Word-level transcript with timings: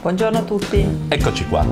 Buongiorno 0.00 0.38
a 0.38 0.42
tutti. 0.42 0.82
Eccoci 1.08 1.46
qua. 1.46 1.62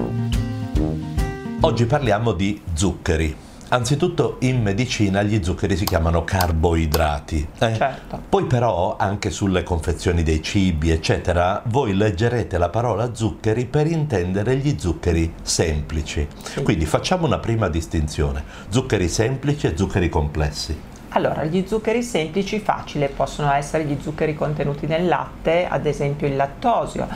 Oggi 1.62 1.86
parliamo 1.86 2.32
di 2.32 2.60
zuccheri. 2.74 3.34
Anzitutto 3.70 4.36
in 4.40 4.60
medicina 4.60 5.22
gli 5.22 5.42
zuccheri 5.42 5.78
si 5.78 5.86
chiamano 5.86 6.24
carboidrati. 6.24 7.48
Eh? 7.58 7.74
Certo. 7.74 8.22
Poi 8.28 8.44
però 8.44 8.96
anche 8.98 9.30
sulle 9.30 9.62
confezioni 9.62 10.22
dei 10.22 10.42
cibi, 10.42 10.90
eccetera, 10.90 11.62
voi 11.68 11.94
leggerete 11.94 12.58
la 12.58 12.68
parola 12.68 13.14
zuccheri 13.14 13.64
per 13.64 13.86
intendere 13.86 14.56
gli 14.56 14.78
zuccheri 14.78 15.32
semplici. 15.40 16.28
Sì. 16.42 16.62
Quindi 16.62 16.84
facciamo 16.84 17.24
una 17.24 17.38
prima 17.38 17.68
distinzione. 17.68 18.44
Zuccheri 18.68 19.08
semplici 19.08 19.66
e 19.68 19.74
zuccheri 19.74 20.10
complessi. 20.10 20.78
Allora, 21.10 21.44
gli 21.44 21.64
zuccheri 21.66 22.02
semplici 22.02 22.60
facile 22.60 23.08
possono 23.08 23.52
essere 23.52 23.84
gli 23.84 23.96
zuccheri 24.00 24.34
contenuti 24.34 24.86
nel 24.86 25.08
latte, 25.08 25.66
ad 25.66 25.86
esempio 25.86 26.26
il 26.26 26.36
lattosio, 26.36 27.08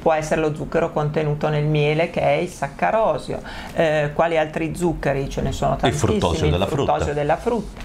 può 0.00 0.12
essere 0.12 0.40
lo 0.40 0.54
zucchero 0.54 0.92
contenuto 0.92 1.48
nel 1.48 1.64
miele 1.64 2.10
che 2.10 2.20
è 2.20 2.32
il 2.32 2.48
saccarosio. 2.48 3.40
Eh, 3.74 4.10
quali 4.14 4.36
altri 4.36 4.74
zuccheri? 4.74 5.30
Ce 5.30 5.40
ne 5.42 5.52
sono 5.52 5.76
tantissimi. 5.76 6.14
Il 6.14 6.20
fruttosio, 6.20 6.50
della, 6.50 6.66
fruttosio 6.66 6.96
frutta. 6.96 7.12
della 7.12 7.36
frutta. 7.36 7.80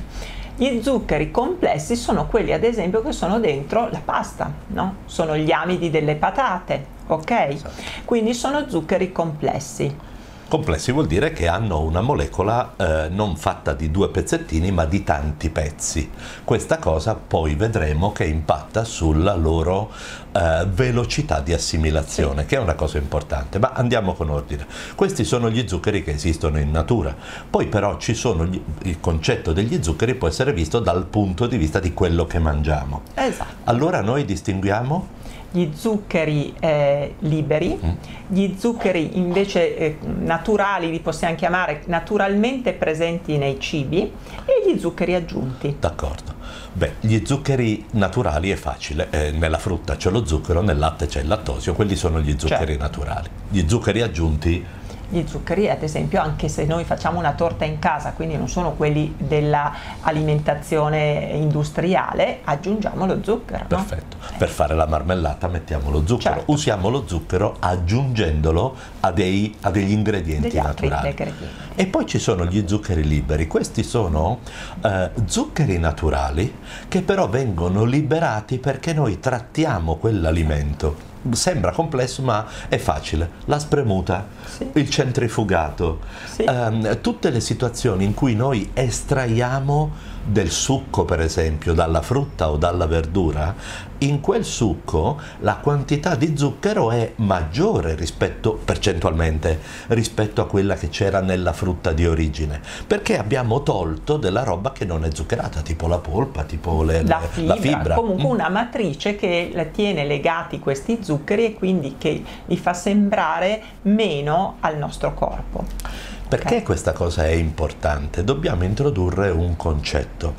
Gli 0.55 0.81
zuccheri 0.81 1.31
complessi 1.31 1.95
sono 1.95 2.28
quelli 2.28 2.53
ad 2.53 2.64
esempio 2.64 3.02
che 3.02 3.12
sono 3.14 3.39
dentro 3.39 3.88
la 3.91 4.02
pasta, 4.03 4.52
no? 4.67 4.95
sono 5.05 5.38
gli 5.38 5.52
amidi 5.52 5.89
delle 5.89 6.16
patate, 6.16 6.86
ok? 7.08 7.31
Esatto. 7.31 7.81
Quindi 8.05 8.34
sono 8.34 8.67
zuccheri 8.67 9.12
complessi. 9.12 10.09
Complessi 10.52 10.91
vuol 10.91 11.08
dire 11.08 11.32
che 11.32 11.48
hanno 11.48 11.80
una 11.80 12.02
molecola 12.02 12.73
eh, 12.76 13.08
non 13.08 13.38
fatta 13.38 13.72
di 13.72 13.90
due 13.90 14.09
pezzettini 14.09 14.70
ma 14.70 14.84
di 14.84 15.02
tanti 15.02 15.50
pezzi. 15.50 16.12
Questa 16.44 16.78
cosa 16.78 17.16
poi 17.16 17.55
vedremo 17.55 18.12
che 18.12 18.26
impatta 18.26 18.84
sulla 18.84 19.34
loro 19.34 19.90
eh, 20.34 20.68
velocità 20.70 21.40
di 21.40 21.54
assimilazione, 21.54 22.42
sì. 22.42 22.48
che 22.50 22.56
è 22.58 22.59
una 22.59 22.73
cosa 22.73 22.98
importante. 22.98 23.59
Ma 23.59 23.72
andiamo 23.73 24.14
con 24.14 24.30
ordine. 24.30 24.68
Questi 24.94 25.23
sono 25.23 25.50
gli 25.50 25.66
zuccheri 25.66 26.04
che 26.04 26.12
esistono 26.12 26.59
in 26.59 26.70
natura. 26.70 27.16
Poi 27.50 27.68
però 27.68 27.97
ci 27.97 28.14
sono 28.14 28.45
gli, 28.45 28.62
il 28.81 29.00
concetto 29.00 29.53
degli 29.53 29.81
zuccheri 29.81 30.16
può 30.16 30.28
essere 30.28 30.52
visto 30.52 30.80
dal 30.80 31.06
punto 31.06 31.47
di 31.47 31.56
vista 31.56 31.80
di 31.80 31.94
quello 31.94 32.25
che 32.25 32.40
mangiamo. 32.40 33.03
Esatto. 33.14 33.53
Allora 33.64 34.02
noi 34.02 34.25
distinguiamo 34.25 35.20
gli 35.52 35.69
zuccheri 35.73 36.53
eh, 36.59 37.16
liberi, 37.19 37.80
mm. 37.83 37.89
gli 38.27 38.55
zuccheri 38.57 39.17
invece 39.17 39.77
eh, 39.77 39.97
naturali, 40.02 40.89
li 40.89 40.99
possiamo 40.99 41.35
chiamare 41.35 41.83
naturalmente 41.85 42.73
presenti 42.73 43.38
nei 43.38 43.59
cibi, 43.59 43.99
e 43.99 44.63
gli 44.66 44.79
zuccheri 44.79 45.13
aggiunti. 45.13 45.75
D'accordo. 45.79 46.39
Beh, 46.73 46.94
gli 47.02 47.22
zuccheri 47.25 47.85
naturali 47.91 48.49
è 48.49 48.55
facile, 48.55 49.07
eh, 49.09 49.31
nella 49.31 49.57
frutta 49.57 49.97
c'è 49.97 50.09
lo 50.09 50.25
zucchero, 50.25 50.61
nel 50.61 50.77
latte 50.77 51.05
c'è 51.05 51.19
il 51.19 51.27
lattosio, 51.27 51.73
quelli 51.73 51.95
sono 51.97 52.22
gli 52.22 52.33
zuccheri 52.38 52.77
certo. 52.77 52.81
naturali. 52.81 53.27
Gli 53.49 53.67
zuccheri 53.67 54.02
aggiunti 54.02 54.66
gli 55.12 55.28
zuccheri, 55.28 55.70
ad 55.70 55.84
esempio, 55.84 56.20
anche 56.22 56.48
se 56.48 56.64
noi 56.66 56.86
facciamo 56.86 57.20
una 57.20 57.34
torta 57.34 57.66
in 57.66 57.80
casa, 57.80 58.14
quindi 58.14 58.38
non 58.38 58.48
sono 58.48 58.72
quelli 58.72 59.14
dell'alimentazione 59.18 61.31
industriale, 61.34 62.40
aggiungiamo 62.45 63.06
lo 63.06 63.22
zucchero. 63.22 63.66
Perfetto. 63.68 64.16
No? 64.20 64.28
Per 64.38 64.48
fare 64.48 64.73
la 64.73 64.88
marmellata 64.88 65.50
mettiamo 65.50 65.90
lo 65.90 66.08
zucchero. 66.08 66.36
Certo. 66.36 66.52
Usiamo 66.52 66.88
lo 66.90 67.03
zucchero 67.06 67.58
aggiungendolo 67.59 68.73
a, 69.02 69.12
dei, 69.12 69.53
a 69.62 69.70
degli 69.70 69.92
ingredienti 69.92 70.48
Degli 70.48 70.62
naturali. 70.62 71.09
Ingredienti. 71.09 71.46
E 71.75 71.88
poi 71.88 72.06
ci 72.06 72.20
sono 72.20 72.46
gli 72.46 72.64
zuccheri 72.66 73.03
liberi. 73.03 73.48
Questi 73.48 73.84
sono 73.84 74.40
eh, 74.81 75.12
zuccheri 75.25 75.78
naturali 75.78 76.56
che 76.88 77.02
però 77.02 77.28
vengono 77.28 77.84
liberati 77.84 78.59
perché 78.59 78.94
noi 78.94 79.20
trattiamo 79.20 79.98
quell'alimento 79.98 81.09
sembra 81.31 81.72
complesso 81.72 82.22
ma 82.22 82.45
è 82.67 82.77
facile. 82.77 83.30
La 83.45 83.59
spremuta, 83.59 84.27
sì. 84.45 84.69
il 84.73 84.89
centrifugato, 84.89 86.00
sì. 86.25 86.44
um, 86.47 87.00
tutte 87.02 87.30
le 87.30 87.39
situazioni 87.39 88.03
in 88.03 88.13
cui 88.13 88.36
noi 88.36 88.69
estraiamo 88.73 90.09
del 90.23 90.50
succo 90.50 91.06
per 91.06 91.19
esempio 91.22 91.73
dalla 91.73 92.01
frutta 92.01 92.50
o 92.50 92.57
dalla 92.57 92.85
verdura, 92.85 93.56
in 94.00 94.19
quel 94.19 94.44
succo 94.44 95.19
la 95.40 95.57
quantità 95.57 96.16
di 96.16 96.35
zucchero 96.35 96.91
è 96.91 97.13
maggiore 97.18 97.96
rispetto, 97.96 98.53
percentualmente 98.53 99.59
rispetto 99.88 100.41
a 100.41 100.47
quella 100.47 100.75
che 100.75 100.90
c'era 100.90 101.22
nella 101.22 101.53
frutta 101.53 101.91
di 101.91 102.07
origine, 102.07 102.62
perché 102.88 103.18
abbiamo 103.18 103.62
tolto 103.62 104.18
della 104.18 104.44
roba 104.44 104.72
che 104.72 104.85
non 104.85 105.06
è 105.06 105.09
zuccherata, 105.13 105.62
tipo 105.62 105.88
la 105.88 106.00
polpa, 106.00 106.44
tipo 106.44 106.81
le, 106.84 107.03
la, 107.03 107.19
fibra. 107.19 107.56
la 107.56 107.62
fibra. 107.62 107.96
Comunque 107.96 108.28
mm. 108.28 108.31
una 108.31 108.50
matrice 108.50 109.16
che 109.16 109.69
tiene 109.72 110.06
legati 110.06 110.59
questi 110.59 111.00
zuccheri 111.01 111.46
e 111.46 111.53
quindi 111.53 111.96
che 111.97 112.23
li 112.46 112.57
fa 112.57 112.73
sembrare 112.73 113.62
meno 113.84 114.57
al 114.62 114.78
nostro 114.78 115.13
corpo. 115.13 116.09
Perché 116.31 116.64
questa 116.64 116.94
cosa 116.94 117.25
è 117.25 117.31
importante? 117.31 118.24
Dobbiamo 118.24 118.64
introdurre 118.64 119.30
un 119.31 119.58
concetto. 119.58 120.36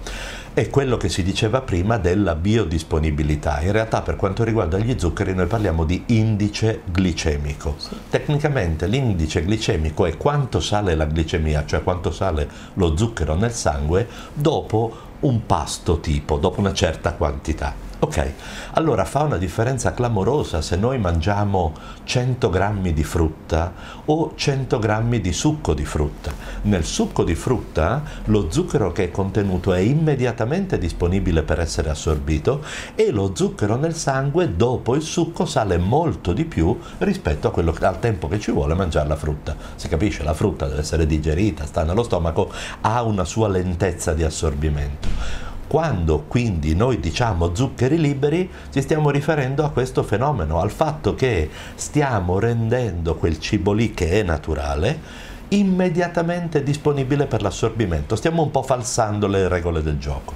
È 0.55 0.71
quello 0.71 0.97
che 0.97 1.11
si 1.11 1.23
diceva 1.23 1.61
prima 1.61 1.99
della 1.99 2.35
biodisponibilità. 2.35 3.61
In 3.61 3.73
realtà 3.73 4.01
per 4.01 4.17
quanto 4.17 4.43
riguarda 4.43 4.79
gli 4.79 4.99
zuccheri 4.99 5.35
noi 5.35 5.45
parliamo 5.45 5.85
di 5.85 6.05
indice 6.07 6.81
glicemico. 6.91 7.75
Sì. 7.77 7.95
Tecnicamente 8.09 8.87
l'indice 8.87 9.45
glicemico 9.45 10.07
è 10.07 10.17
quanto 10.17 10.61
sale 10.61 10.95
la 10.95 11.05
glicemia, 11.05 11.67
cioè 11.67 11.83
quanto 11.83 12.11
sale 12.11 12.49
lo 12.73 12.97
zucchero 12.97 13.35
nel 13.35 13.53
sangue 13.53 14.09
dopo 14.33 14.97
un 15.21 15.45
pasto 15.45 16.01
tipo, 16.01 16.39
dopo 16.39 16.59
una 16.59 16.73
certa 16.73 17.13
quantità. 17.13 17.92
Ok, 18.05 18.33
allora 18.73 19.05
fa 19.05 19.23
una 19.23 19.37
differenza 19.37 19.95
clamorosa 19.95 20.61
se 20.61 20.75
noi 20.75 20.99
mangiamo 20.99 21.73
100 22.03 22.51
grammi 22.51 22.93
di 22.93 23.05
frutta 23.05 23.73
o 24.07 24.33
100 24.35 24.81
grammi 24.81 25.21
di 25.21 25.33
succo 25.33 25.73
di 25.73 25.85
frutta. 25.85 26.33
Nel 26.63 26.85
succo 26.85 27.23
di 27.23 27.37
frutta 27.37 28.03
lo 28.25 28.51
zucchero 28.51 28.91
che 28.91 29.05
è 29.05 29.11
contenuto 29.13 29.73
è 29.73 29.79
immediatamente 29.79 30.79
disponibile 30.79 31.45
per 31.45 31.61
essere 31.61 31.91
assorbito 31.91 32.65
e 32.97 33.13
lo 33.13 33.37
zucchero 33.37 33.77
nel 33.77 33.95
sangue 33.95 34.57
dopo 34.57 34.97
il 34.97 35.03
succo 35.03 35.47
sale 35.47 35.79
molto 35.79 36.33
di 36.33 36.45
più 36.45 36.77
rispetto 36.99 37.53
quello, 37.53 37.73
al 37.83 38.01
tempo 38.01 38.27
che 38.27 38.41
ci 38.41 38.51
vuole 38.51 38.75
mangiare 38.75 39.07
la 39.07 39.15
frutta. 39.15 39.55
Si 39.77 39.87
capisce, 39.87 40.25
la 40.25 40.35
frutta 40.35 40.67
deve 40.67 40.81
essere 40.81 41.07
digerita, 41.07 41.67
sta 41.67 41.85
nello 41.85 42.03
stomaco, 42.03 42.51
ha 42.81 43.01
una 43.05 43.25
sua 43.25 43.47
lentezza 43.47 44.13
di 44.13 44.25
assorbimento. 44.25 45.52
Quando 45.73 46.25
quindi 46.29 46.77
noi 46.77 47.01
diciamo 47.01 47.55
zuccheri 47.55 47.99
liberi 47.99 48.47
ci 48.71 48.83
stiamo 48.83 49.09
riferendo 49.09 49.65
a 49.65 49.71
questo 49.71 50.03
fenomeno, 50.03 50.61
al 50.61 50.71
fatto 50.71 51.15
che 51.15 51.49
stiamo 51.77 52.39
rendendo 52.39 53.15
quel 53.15 53.39
cibo 53.39 53.73
lì 53.73 53.95
che 53.95 54.21
è 54.21 54.23
naturale 54.23 55.01
immediatamente 55.49 56.63
disponibile 56.63 57.25
per 57.25 57.41
l'assorbimento, 57.41 58.17
stiamo 58.17 58.43
un 58.43 58.51
po' 58.51 58.63
falsando 58.63 59.27
le 59.27 59.49
regole 59.49 59.83
del 59.83 59.97
gioco. 59.97 60.35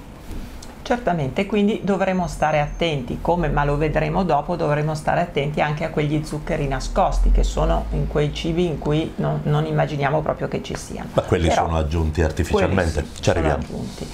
Certamente, 0.81 1.45
quindi 1.45 1.81
dovremo 1.83 2.29
stare 2.29 2.61
attenti, 2.61 3.19
come 3.21 3.49
ma 3.49 3.65
lo 3.65 3.77
vedremo 3.77 4.23
dopo, 4.23 4.57
dovremo 4.57 4.95
stare 4.95 5.21
attenti 5.21 5.61
anche 5.61 5.85
a 5.85 5.91
quegli 5.91 6.25
zuccheri 6.25 6.67
nascosti 6.67 7.31
che 7.31 7.43
sono 7.43 7.87
in 7.91 8.07
quei 8.07 8.33
cibi 8.33 8.65
in 8.65 8.79
cui 8.79 9.13
non, 9.17 9.41
non 9.43 9.67
immaginiamo 9.67 10.23
proprio 10.23 10.49
che 10.49 10.63
ci 10.63 10.77
siano. 10.77 11.11
Ma 11.13 11.23
quelli 11.23 11.49
Però, 11.49 11.67
sono 11.67 11.77
aggiunti 11.77 12.23
artificialmente, 12.23 13.05
ci 13.21 13.29
arriviamo. 13.29 13.63
Aggiunti. 13.63 14.07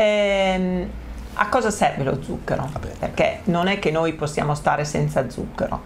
Ehm, 0.00 0.88
a 1.34 1.48
cosa 1.48 1.70
serve 1.70 2.04
lo 2.04 2.22
zucchero? 2.22 2.66
Vabbè. 2.72 2.92
Perché 2.98 3.40
non 3.44 3.66
è 3.66 3.78
che 3.78 3.90
noi 3.90 4.14
possiamo 4.14 4.54
stare 4.54 4.86
senza 4.86 5.28
zucchero. 5.28 5.82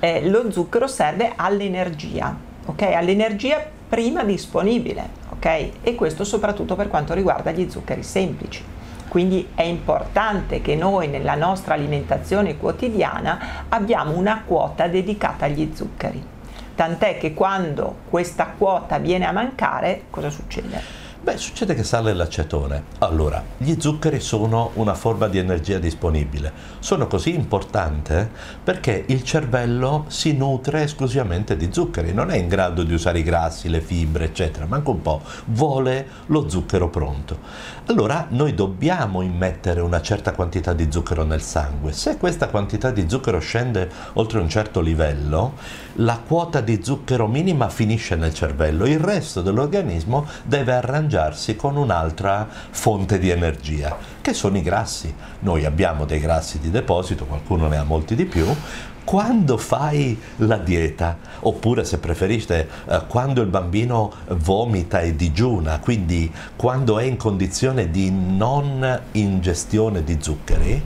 Eh, 0.00 0.28
lo 0.28 0.50
zucchero 0.50 0.86
serve 0.86 1.32
all'energia, 1.34 2.36
ok? 2.66 2.82
All'energia 2.82 3.64
prima 3.88 4.22
disponibile, 4.22 5.08
ok? 5.30 5.70
E 5.80 5.94
questo 5.94 6.24
soprattutto 6.24 6.74
per 6.74 6.88
quanto 6.88 7.14
riguarda 7.14 7.52
gli 7.52 7.70
zuccheri 7.70 8.02
semplici. 8.02 8.62
Quindi 9.08 9.48
è 9.54 9.62
importante 9.62 10.60
che 10.60 10.76
noi 10.76 11.08
nella 11.08 11.34
nostra 11.34 11.72
alimentazione 11.72 12.58
quotidiana 12.58 13.64
abbiamo 13.70 14.14
una 14.16 14.42
quota 14.44 14.88
dedicata 14.88 15.46
agli 15.46 15.72
zuccheri. 15.74 16.22
Tant'è 16.74 17.16
che 17.16 17.32
quando 17.32 17.98
questa 18.10 18.46
quota 18.58 18.98
viene 18.98 19.26
a 19.26 19.32
mancare, 19.32 20.02
cosa 20.10 20.28
succede? 20.28 21.03
Beh, 21.24 21.38
succede 21.38 21.74
che 21.74 21.84
sale 21.84 22.12
l'acetone. 22.12 22.82
Allora, 22.98 23.42
gli 23.56 23.76
zuccheri 23.78 24.20
sono 24.20 24.72
una 24.74 24.92
forma 24.92 25.26
di 25.26 25.38
energia 25.38 25.78
disponibile. 25.78 26.52
Sono 26.80 27.06
così 27.06 27.34
importanti 27.34 28.28
perché 28.62 29.04
il 29.06 29.24
cervello 29.24 30.04
si 30.08 30.36
nutre 30.36 30.82
esclusivamente 30.82 31.56
di 31.56 31.70
zuccheri, 31.72 32.12
non 32.12 32.30
è 32.30 32.36
in 32.36 32.46
grado 32.46 32.82
di 32.82 32.92
usare 32.92 33.20
i 33.20 33.22
grassi, 33.22 33.70
le 33.70 33.80
fibre, 33.80 34.26
eccetera, 34.26 34.66
manca 34.66 34.90
un 34.90 35.00
po', 35.00 35.22
vuole 35.46 36.06
lo 36.26 36.46
zucchero 36.50 36.90
pronto. 36.90 37.38
Allora, 37.86 38.26
noi 38.30 38.54
dobbiamo 38.54 39.22
immettere 39.22 39.80
una 39.80 40.00
certa 40.00 40.32
quantità 40.32 40.72
di 40.72 40.88
zucchero 40.90 41.22
nel 41.22 41.42
sangue. 41.42 41.92
Se 41.92 42.16
questa 42.16 42.48
quantità 42.48 42.90
di 42.90 43.08
zucchero 43.08 43.38
scende 43.38 43.90
oltre 44.14 44.40
un 44.40 44.48
certo 44.48 44.80
livello, 44.80 45.52
la 45.94 46.18
quota 46.26 46.60
di 46.60 46.80
zucchero 46.82 47.26
minima 47.26 47.68
finisce 47.68 48.16
nel 48.16 48.34
cervello, 48.34 48.86
il 48.86 48.98
resto 48.98 49.42
dell'organismo 49.42 50.26
deve 50.44 50.72
arrangiare 50.72 51.12
mangiarsi 51.14 51.54
con 51.54 51.76
un'altra 51.76 52.48
fonte 52.70 53.18
di 53.18 53.30
energia, 53.30 53.96
che 54.20 54.32
sono 54.32 54.56
i 54.56 54.62
grassi. 54.62 55.14
Noi 55.40 55.64
abbiamo 55.64 56.04
dei 56.04 56.18
grassi 56.18 56.58
di 56.58 56.70
deposito, 56.70 57.26
qualcuno 57.26 57.68
ne 57.68 57.76
ha 57.76 57.84
molti 57.84 58.14
di 58.14 58.24
più, 58.24 58.46
quando 59.04 59.56
fai 59.58 60.18
la 60.36 60.56
dieta, 60.56 61.18
oppure 61.40 61.84
se 61.84 61.98
preferiste 61.98 62.68
eh, 62.88 63.02
quando 63.06 63.42
il 63.42 63.48
bambino 63.48 64.12
vomita 64.28 65.00
e 65.00 65.14
digiuna, 65.14 65.78
quindi 65.78 66.32
quando 66.56 66.98
è 66.98 67.04
in 67.04 67.16
condizione 67.16 67.90
di 67.90 68.10
non 68.10 69.00
ingestione 69.12 70.02
di 70.02 70.18
zuccheri, 70.20 70.82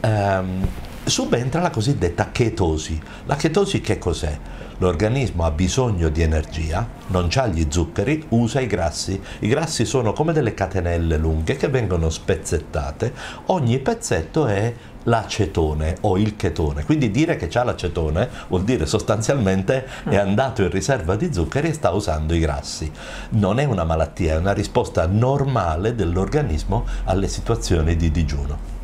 ehm, 0.00 0.68
subentra 1.04 1.60
la 1.60 1.70
cosiddetta 1.70 2.30
chetosi. 2.30 3.00
La 3.26 3.36
chetosi 3.36 3.80
che 3.80 3.98
cos'è? 3.98 4.38
L'organismo 4.80 5.44
ha 5.44 5.50
bisogno 5.50 6.08
di 6.08 6.22
energia, 6.22 6.86
non 7.08 7.28
ha 7.34 7.46
gli 7.48 7.66
zuccheri, 7.68 8.26
usa 8.28 8.60
i 8.60 8.68
grassi. 8.68 9.20
I 9.40 9.48
grassi 9.48 9.84
sono 9.84 10.12
come 10.12 10.32
delle 10.32 10.54
catenelle 10.54 11.16
lunghe 11.16 11.56
che 11.56 11.66
vengono 11.68 12.10
spezzettate. 12.10 13.12
Ogni 13.46 13.80
pezzetto 13.80 14.46
è 14.46 14.72
l'acetone 15.08 15.96
o 16.02 16.16
il 16.18 16.36
chetone. 16.36 16.84
Quindi 16.84 17.10
dire 17.10 17.36
che 17.36 17.48
c'ha 17.48 17.64
l'acetone 17.64 18.28
vuol 18.48 18.64
dire 18.64 18.86
sostanzialmente 18.86 19.86
è 20.04 20.16
mm. 20.16 20.28
andato 20.28 20.62
in 20.62 20.70
riserva 20.70 21.16
di 21.16 21.32
zuccheri 21.32 21.68
e 21.68 21.72
sta 21.72 21.90
usando 21.90 22.34
i 22.34 22.38
grassi. 22.38 22.90
Non 23.30 23.58
è 23.58 23.64
una 23.64 23.84
malattia, 23.84 24.34
è 24.34 24.38
una 24.38 24.52
risposta 24.52 25.06
normale 25.06 25.94
dell'organismo 25.94 26.86
alle 27.04 27.28
situazioni 27.28 27.96
di 27.96 28.10
digiuno. 28.10 28.77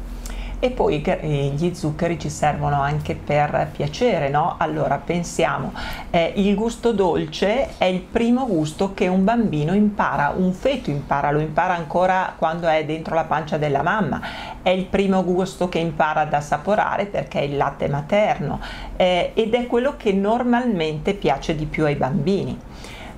E 0.65 0.71
poi 0.71 1.03
eh, 1.03 1.53
gli 1.55 1.75
zuccheri 1.75 2.19
ci 2.19 2.31
servono 2.31 2.81
anche 2.81 3.15
per 3.15 3.69
piacere, 3.71 4.31
no? 4.31 4.55
Allora 4.57 4.97
pensiamo, 4.97 5.75
eh, 6.09 6.33
il 6.37 6.55
gusto 6.55 6.93
dolce 6.93 7.77
è 7.77 7.85
il 7.85 8.01
primo 8.01 8.47
gusto 8.47 8.95
che 8.95 9.07
un 9.07 9.25
bambino 9.25 9.75
impara, 9.75 10.33
un 10.35 10.55
feto 10.55 10.89
impara, 10.89 11.33
lo 11.33 11.41
impara 11.41 11.75
ancora 11.75 12.33
quando 12.39 12.67
è 12.67 12.83
dentro 12.87 13.15
la 13.15 13.25
pancia 13.25 13.59
della 13.59 13.83
mamma, 13.83 14.23
è 14.63 14.71
il 14.71 14.87
primo 14.87 15.23
gusto 15.23 15.69
che 15.69 15.81
impara 15.81 16.23
ad 16.23 16.33
assaporare 16.33 17.05
perché 17.05 17.41
è 17.41 17.43
il 17.43 17.59
latte 17.59 17.87
materno 17.87 18.59
eh, 18.97 19.33
ed 19.35 19.53
è 19.53 19.67
quello 19.67 19.99
che 19.99 20.15
normalmente 20.15 21.13
piace 21.13 21.55
di 21.55 21.67
più 21.67 21.85
ai 21.85 21.97
bambini 21.97 22.59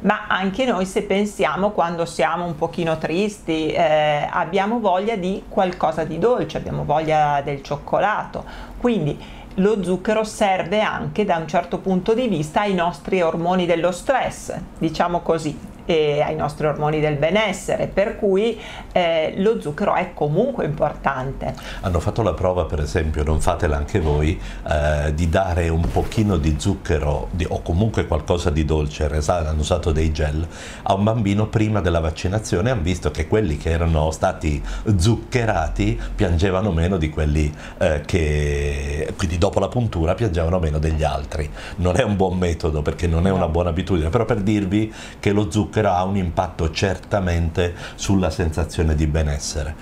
ma 0.07 0.27
anche 0.29 0.65
noi 0.65 0.87
se 0.87 1.03
pensiamo 1.03 1.71
quando 1.71 2.05
siamo 2.05 2.45
un 2.45 2.55
pochino 2.57 2.97
tristi 2.97 3.73
eh, 3.73 4.27
abbiamo 4.31 4.79
voglia 4.79 5.17
di 5.17 5.43
qualcosa 5.49 6.05
di 6.05 6.19
dolce, 6.19 6.57
abbiamo 6.57 6.85
voglia 6.85 7.43
del 7.45 7.63
cioccolato, 7.63 8.45
quindi 8.79 9.19
lo 9.55 9.83
zucchero 9.83 10.23
serve 10.23 10.81
anche 10.81 11.25
da 11.25 11.37
un 11.37 11.49
certo 11.49 11.79
punto 11.79 12.15
di 12.15 12.29
vista 12.29 12.61
ai 12.61 12.75
nostri 12.75 13.21
ormoni 13.21 13.67
dello 13.67 13.91
stress, 13.91 14.55
diciamo 14.79 15.21
così 15.21 15.59
e 15.87 16.21
ai 16.21 16.35
nostri 16.35 16.67
ormoni 16.67 17.01
del 17.01 17.17
benessere, 17.17 17.87
per 17.87 18.17
cui 18.17 18.61
eh, 18.93 19.35
lo 19.37 19.61
zucchero 19.61 19.95
è 19.95 20.13
comunque 20.13 20.65
importante. 20.65 21.55
Hanno 21.81 22.01
fatto 22.01 22.23
la 22.23 22.35
prova, 22.35 22.65
per 22.65 22.81
esempio, 22.81 23.23
non 23.23 23.41
fatela 23.41 23.77
anche 23.77 24.01
voi, 24.01 24.39
eh, 24.69 25.15
di 25.15 25.29
dare 25.29 25.69
un 25.69 25.89
pochino 25.93 26.37
di 26.37 26.57
zucchero 26.59 27.29
di, 27.31 27.47
o 27.49 27.63
comunque 27.63 28.07
qualcosa 28.07 28.51
di 28.51 28.65
dolce, 28.65 29.05
hanno 29.07 29.61
usato 29.61 29.93
dei 29.93 30.13
gel, 30.13 30.47
a 30.83 30.95
un 30.95 31.05
bambino 31.05 31.47
prima 31.47 31.81
della 31.81 32.01
vaccinazione 32.01 32.71
hanno 32.71 32.83
visto 32.83 33.11
che 33.11 33.29
quelli 33.29 33.57
che 33.57 33.71
erano 33.71 34.11
stati 34.11 34.61
zuccherati 34.97 35.99
piangevano 36.15 36.73
meno 36.73 36.97
di 36.97 37.09
quelli 37.11 37.53
eh, 37.79 38.03
che, 38.05 39.13
quindi 39.17 39.39
dopo 39.39 39.61
la 39.61 39.69
puntura 39.69 40.15
piangevano 40.15 40.59
meno 40.59 40.79
degli 40.79 41.05
altri. 41.05 41.49
Non 41.77 41.97
è 41.97 42.03
un 42.03 42.17
buon 42.17 42.37
metodo 42.39 42.83
perché 42.83 43.07
non 43.07 43.27
è 43.27 43.31
una 43.31 43.49
buona 43.49 43.71
abitudine, 43.71 44.09
però 44.09 44.25
per 44.25 44.41
dirvi 44.41 44.93
che 45.21 45.31
lo 45.33 45.51
zucchero 45.51 45.76
zucchero 45.77 45.91
ha 45.91 46.05
un 46.05 46.17
impatto 46.17 46.71
certamente 46.71 47.75
sulla 47.97 48.31
sensazione 48.31 48.95
di 48.95 49.07
benessere. 49.07 49.75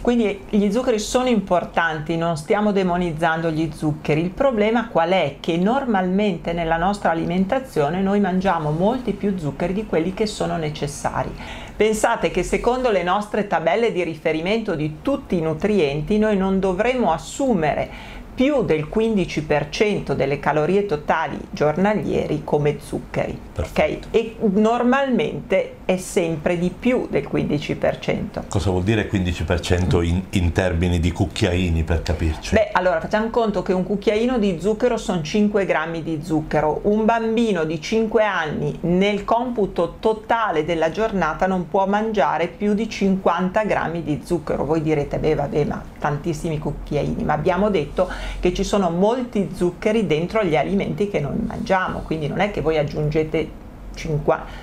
Quindi 0.00 0.42
gli 0.48 0.70
zuccheri 0.70 1.00
sono 1.00 1.26
importanti, 1.26 2.16
non 2.16 2.36
stiamo 2.36 2.70
demonizzando 2.70 3.50
gli 3.50 3.68
zuccheri, 3.74 4.20
il 4.20 4.30
problema 4.30 4.86
qual 4.86 5.10
è? 5.10 5.38
Che 5.40 5.56
normalmente 5.56 6.52
nella 6.52 6.76
nostra 6.76 7.10
alimentazione 7.10 8.00
noi 8.00 8.20
mangiamo 8.20 8.70
molti 8.70 9.14
più 9.14 9.36
zuccheri 9.36 9.72
di 9.72 9.84
quelli 9.84 10.14
che 10.14 10.26
sono 10.26 10.56
necessari. 10.58 11.34
Pensate 11.74 12.30
che 12.30 12.44
secondo 12.44 12.92
le 12.92 13.02
nostre 13.02 13.48
tabelle 13.48 13.90
di 13.90 14.04
riferimento 14.04 14.76
di 14.76 14.98
tutti 15.02 15.38
i 15.38 15.42
nutrienti 15.42 16.18
noi 16.18 16.36
non 16.36 16.60
dovremmo 16.60 17.10
assumere 17.10 17.90
più 18.36 18.64
del 18.64 18.86
15% 18.94 20.12
delle 20.12 20.38
calorie 20.38 20.84
totali 20.84 21.38
giornalieri 21.50 22.42
come 22.44 22.76
zuccheri. 22.78 23.40
Okay? 23.56 24.00
E 24.10 24.36
normalmente 24.40 25.76
è 25.86 25.96
sempre 25.96 26.58
di 26.58 26.70
più 26.70 27.06
del 27.08 27.26
15%. 27.32 28.42
Cosa 28.48 28.70
vuol 28.70 28.82
dire 28.82 29.08
15% 29.08 30.02
in, 30.04 30.22
in 30.30 30.52
termini 30.52 31.00
di 31.00 31.12
cucchiaini 31.12 31.82
per 31.82 32.02
capirci? 32.02 32.54
Beh, 32.54 32.68
allora 32.72 33.00
facciamo 33.00 33.30
conto 33.30 33.62
che 33.62 33.72
un 33.72 33.84
cucchiaino 33.84 34.38
di 34.38 34.58
zucchero 34.60 34.98
sono 34.98 35.22
5 35.22 35.64
grammi 35.64 36.02
di 36.02 36.20
zucchero. 36.22 36.80
Un 36.82 37.06
bambino 37.06 37.64
di 37.64 37.80
5 37.80 38.22
anni 38.22 38.76
nel 38.82 39.24
computo 39.24 39.96
totale 39.98 40.66
della 40.66 40.90
giornata 40.90 41.46
non 41.46 41.70
può 41.70 41.86
mangiare 41.86 42.48
più 42.48 42.74
di 42.74 42.86
50 42.86 43.64
grammi 43.64 44.02
di 44.02 44.20
zucchero. 44.22 44.66
Voi 44.66 44.82
direte, 44.82 45.18
beh 45.18 45.34
vabbè, 45.34 45.64
ma 45.64 45.82
tantissimi 45.98 46.58
cucchiaini, 46.58 47.24
ma 47.24 47.32
abbiamo 47.32 47.70
detto 47.70 48.10
che 48.40 48.52
ci 48.52 48.64
sono 48.64 48.90
molti 48.90 49.50
zuccheri 49.54 50.06
dentro 50.06 50.42
gli 50.44 50.56
alimenti 50.56 51.08
che 51.08 51.20
noi 51.20 51.36
mangiamo, 51.46 52.00
quindi 52.00 52.26
non 52.26 52.40
è 52.40 52.50
che 52.50 52.60
voi 52.60 52.78
aggiungete 52.78 53.64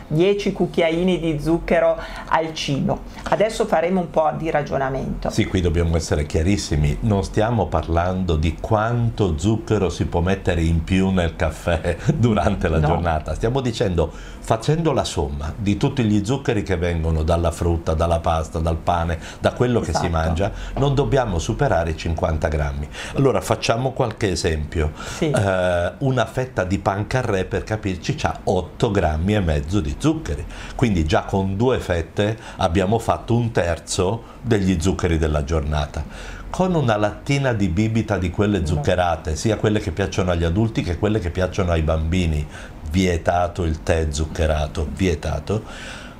10 0.07 0.51
cucchiaini 0.53 1.19
di 1.19 1.39
zucchero 1.39 1.97
al 2.27 2.53
cibo. 2.53 3.01
Adesso 3.23 3.65
faremo 3.65 3.99
un 4.01 4.09
po' 4.09 4.31
di 4.37 4.49
ragionamento. 4.51 5.29
Sì, 5.29 5.45
qui 5.45 5.61
dobbiamo 5.61 5.95
essere 5.95 6.25
chiarissimi, 6.25 6.97
non 7.01 7.23
stiamo 7.23 7.67
parlando 7.67 8.35
di 8.35 8.57
quanto 8.59 9.37
zucchero 9.37 9.89
si 9.89 10.05
può 10.05 10.21
mettere 10.21 10.61
in 10.61 10.83
più 10.83 11.09
nel 11.09 11.35
caffè 11.35 11.97
durante 12.13 12.67
la 12.67 12.79
no. 12.79 12.87
giornata, 12.87 13.33
stiamo 13.33 13.61
dicendo 13.61 14.11
facendo 14.43 14.91
la 14.91 15.05
somma 15.05 15.53
di 15.55 15.77
tutti 15.77 16.03
gli 16.03 16.23
zuccheri 16.25 16.63
che 16.63 16.75
vengono 16.75 17.23
dalla 17.23 17.49
frutta, 17.49 17.93
dalla 17.93 18.19
pasta, 18.19 18.59
dal 18.59 18.75
pane, 18.75 19.17
da 19.39 19.53
quello 19.53 19.81
esatto. 19.81 19.99
che 19.99 20.05
si 20.05 20.11
esatto. 20.11 20.27
mangia, 20.27 20.51
non 20.75 20.93
dobbiamo 20.93 21.39
superare 21.39 21.91
i 21.91 21.97
50 21.97 22.47
grammi. 22.49 22.89
Allora 23.15 23.39
facciamo 23.39 23.93
qualche 23.93 24.31
esempio. 24.31 24.91
Sì. 25.15 25.31
Eh, 25.31 25.91
una 25.99 26.25
fetta 26.25 26.65
di 26.65 26.77
pan 26.77 27.07
carré 27.07 27.45
per 27.45 27.63
capirci 27.63 28.17
ha 28.23 28.39
8 28.43 28.91
grammi 28.91 29.22
e 29.31 29.39
mezzo 29.39 29.79
di 29.79 29.95
zuccheri, 29.97 30.45
quindi 30.75 31.05
già 31.05 31.23
con 31.23 31.55
due 31.55 31.79
fette 31.79 32.37
abbiamo 32.57 32.99
fatto 32.99 33.35
un 33.35 33.51
terzo 33.51 34.23
degli 34.41 34.79
zuccheri 34.81 35.17
della 35.17 35.45
giornata. 35.45 36.03
Con 36.49 36.75
una 36.75 36.97
lattina 36.97 37.53
di 37.53 37.69
bibita 37.69 38.17
di 38.17 38.29
quelle 38.29 38.65
zuccherate, 38.65 39.35
sia 39.35 39.55
quelle 39.55 39.79
che 39.79 39.91
piacciono 39.91 40.31
agli 40.31 40.43
adulti 40.43 40.83
che 40.83 40.99
quelle 40.99 41.19
che 41.19 41.31
piacciono 41.31 41.71
ai 41.71 41.81
bambini, 41.81 42.45
vietato 42.91 43.63
il 43.63 43.81
tè 43.81 44.07
zuccherato, 44.11 44.87
vietato, 44.93 45.63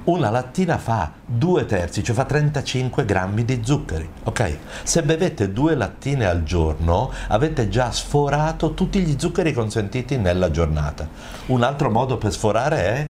una 0.06 0.30
lattina 0.30 0.78
fa 0.78 1.12
due 1.26 1.66
terzi, 1.66 2.04
cioè 2.04 2.16
fa 2.16 2.26
35 2.26 3.06
grammi 3.06 3.46
di 3.46 3.62
zuccheri. 3.64 4.10
Ok? 4.24 4.58
Se 4.84 5.04
bevete 5.04 5.52
due 5.52 5.76
lattine 5.76 6.26
al 6.26 6.44
giorno 6.44 7.12
avete 7.28 7.70
già 7.70 7.92
sforato 7.92 8.74
tutti 8.74 9.00
gli 9.00 9.16
zuccheri 9.18 9.54
consentiti 9.54 10.18
nella 10.18 10.52
giornata. 10.52 11.08
Un 11.48 11.64
altro 11.64 11.90
modo 11.90 12.18
per 12.18 12.32
sforare 12.32 12.78
è... 12.84 13.06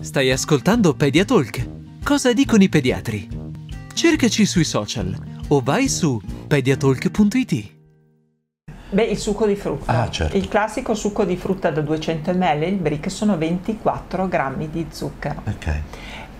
Stai 0.00 0.30
ascoltando 0.30 0.94
Pediatalk. 0.94 1.68
Cosa 2.02 2.32
dicono 2.32 2.62
i 2.62 2.68
pediatri? 2.68 3.28
Cercaci 3.94 4.44
sui 4.44 4.64
social 4.64 5.16
o 5.48 5.60
vai 5.60 5.88
su 5.88 6.20
pediatalk.it. 6.48 7.81
Beh, 8.92 9.04
il 9.04 9.16
succo 9.16 9.46
di 9.46 9.56
frutta. 9.56 10.02
Ah, 10.02 10.10
certo. 10.10 10.36
Il 10.36 10.48
classico 10.48 10.94
succo 10.94 11.24
di 11.24 11.36
frutta 11.36 11.70
da 11.70 11.80
200 11.80 12.32
ml, 12.32 12.62
il 12.64 12.74
brick, 12.74 13.10
sono 13.10 13.38
24 13.38 14.28
grammi 14.28 14.68
di 14.70 14.86
zucchero. 14.90 15.42
Ok. 15.46 15.80